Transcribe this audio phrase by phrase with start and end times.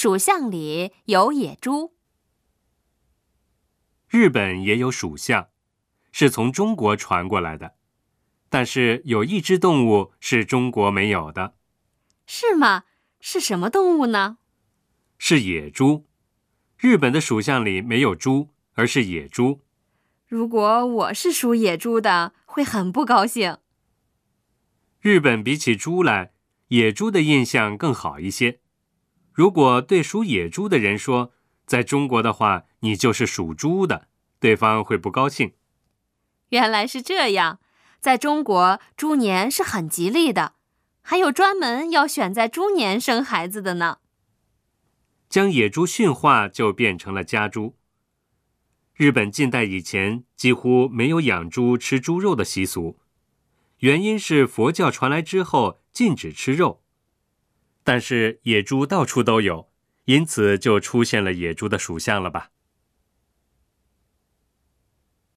[0.00, 1.96] 属相里有野猪。
[4.08, 5.48] 日本也有属相，
[6.12, 7.74] 是从中国传过来的，
[8.48, 11.56] 但是有一只动物是中国没有的。
[12.28, 12.84] 是吗？
[13.18, 14.38] 是什么动物呢？
[15.18, 16.06] 是野猪。
[16.76, 19.62] 日本的属相里没有猪，而是野猪。
[20.28, 23.58] 如果我是属野猪的，会很不高兴。
[25.00, 26.34] 日本比起猪来，
[26.68, 28.60] 野猪的印象更好一些。
[29.38, 31.32] 如果对属野猪的人说，
[31.64, 34.08] 在中国的话，你就是属猪的，
[34.40, 35.52] 对方会不高兴。
[36.48, 37.60] 原来是这样，
[38.00, 40.54] 在中国，猪年是很吉利的，
[41.02, 43.98] 还有专门要选在猪年生孩子的呢。
[45.28, 47.76] 将野猪驯化，就变成了家猪。
[48.96, 52.98] 日本近代以前几乎没有养猪吃猪肉的习俗，
[53.78, 56.82] 原因是佛教传来之后禁止吃肉，
[57.90, 59.70] 但是野猪到处都有。
[60.04, 62.50] 因此，就出现了野猪的属相了吧？